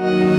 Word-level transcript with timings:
you 0.00 0.29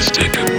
stick 0.00 0.49